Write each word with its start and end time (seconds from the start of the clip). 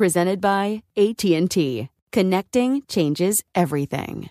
Presented 0.00 0.40
by 0.40 0.82
AT&T. 0.96 1.90
Connecting 2.10 2.82
changes 2.88 3.44
everything. 3.54 4.30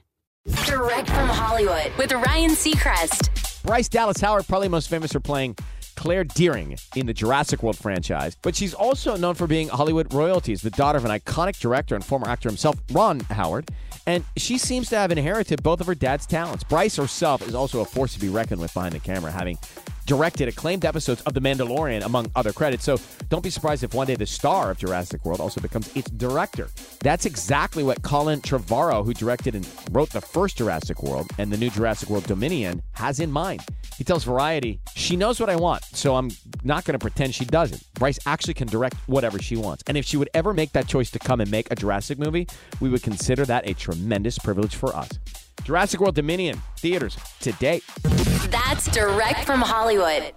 Direct 0.66 1.08
from 1.08 1.30
Hollywood 1.30 1.92
with 1.96 2.12
Ryan 2.12 2.50
Seacrest. 2.54 3.62
Bryce 3.62 3.88
Dallas 3.88 4.20
Howard, 4.20 4.48
probably 4.48 4.68
most 4.68 4.90
famous 4.90 5.12
for 5.12 5.20
playing 5.20 5.56
Claire 5.96 6.24
Dearing 6.24 6.76
in 6.96 7.06
the 7.06 7.14
Jurassic 7.14 7.62
World 7.62 7.78
franchise, 7.78 8.36
but 8.42 8.56
she's 8.56 8.74
also 8.74 9.16
known 9.16 9.36
for 9.36 9.46
being 9.46 9.68
Hollywood 9.68 10.12
royalties, 10.12 10.64
the 10.64 10.72
daughter 10.72 10.98
of 10.98 11.06
an 11.06 11.12
iconic 11.12 11.60
director 11.60 11.94
and 11.94 12.04
former 12.04 12.28
actor 12.28 12.50
himself, 12.50 12.76
Ron 12.92 13.20
Howard. 13.20 13.70
And 14.08 14.24
she 14.38 14.58
seems 14.58 14.90
to 14.90 14.98
have 14.98 15.12
inherited 15.12 15.62
both 15.62 15.82
of 15.82 15.86
her 15.86 15.94
dad's 15.94 16.26
talents. 16.26 16.64
Bryce 16.64 16.96
herself 16.96 17.48
is 17.48 17.54
also 17.54 17.82
a 17.82 17.86
force 17.86 18.16
to 18.16 18.20
be 18.20 18.30
reckoned 18.30 18.60
with 18.60 18.74
behind 18.74 18.96
the 18.96 19.00
camera, 19.00 19.32
having 19.32 19.60
directed 20.10 20.48
acclaimed 20.48 20.86
episodes 20.86 21.22
of 21.22 21.36
The 21.36 21.40
Mandalorian, 21.40 22.04
among 22.04 22.32
other 22.36 22.52
credits. 22.52 22.84
So 22.84 22.98
don't 23.30 23.44
be 23.44 23.52
surprised 23.52 23.84
if 23.84 23.94
one 23.94 24.08
day 24.08 24.16
the 24.16 24.26
star 24.26 24.72
of 24.72 24.80
Jurassic 24.80 25.24
World 25.24 25.40
also 25.40 25.62
becomes 25.62 25.96
its 25.96 26.10
director. 26.10 26.70
That's 27.02 27.28
exactly 27.28 27.84
what 27.84 28.02
Colin 28.02 28.42
Trevorrow, 28.42 29.06
who 29.06 29.14
directed 29.14 29.54
and 29.54 29.70
wrote 29.92 30.10
the 30.10 30.20
first 30.20 30.58
Jurassic 30.58 31.04
World 31.04 31.30
and 31.38 31.52
the 31.52 31.58
new 31.58 31.70
Jurassic 31.70 32.10
World 32.10 32.26
Dominion, 32.26 32.82
has 32.94 33.20
in 33.20 33.32
mind. 33.32 33.62
He 34.00 34.04
tells 34.04 34.24
Variety, 34.24 34.80
She 34.96 35.16
knows 35.16 35.40
what 35.40 35.48
I 35.48 35.56
want, 35.56 35.84
so 35.84 36.16
I'm 36.16 36.32
not 36.64 36.86
going 36.86 36.94
to 36.94 37.00
pretend 37.00 37.36
she 37.36 37.46
doesn't. 37.46 37.84
Bryce 37.94 38.18
actually 38.26 38.56
can 38.56 38.68
direct 38.68 38.96
whatever 39.08 39.38
she 39.40 39.58
wants. 39.58 39.84
And 39.86 39.96
if 39.96 40.06
she 40.06 40.18
would 40.18 40.30
ever 40.34 40.56
make 40.56 40.72
that 40.72 40.88
choice 40.88 41.12
to 41.12 41.20
come 41.20 41.40
and 41.40 41.52
make 41.52 41.70
a 41.70 41.76
Jurassic 41.76 42.18
movie, 42.18 42.48
we 42.80 42.90
would 42.90 43.04
consider 43.04 43.46
that 43.46 43.70
a 43.70 43.76
tremendous 43.76 44.40
privilege 44.40 44.76
for 44.76 44.96
us. 44.96 45.10
Jurassic 45.64 46.00
World 46.00 46.16
Dominion, 46.16 46.60
theaters 46.78 47.16
today. 47.40 47.82
That's 48.52 48.90
direct 48.90 49.46
from 49.46 49.62
Hollywood. 49.62 50.34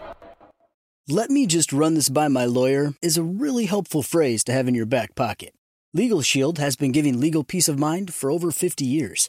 Let 1.09 1.31
me 1.31 1.47
just 1.47 1.73
run 1.73 1.95
this 1.95 2.09
by 2.09 2.29
my 2.29 2.45
lawyer 2.45 2.93
is 3.03 3.17
a 3.17 3.23
really 3.23 3.67
helpful 3.67 4.03
phrase 4.03 4.45
to 4.45 4.53
have 4.53 4.69
in 4.69 4.75
your 4.75 4.87
back 4.87 5.15
pocket. 5.15 5.53
Legal 5.95 6.23
Shield 6.23 6.59
has 6.59 6.77
been 6.77 6.93
giving 6.93 7.19
legal 7.19 7.43
peace 7.43 7.69
of 7.69 7.79
mind 7.79 8.15
for 8.15 8.31
over 8.31 8.51
50 8.51 8.85
years. 8.85 9.29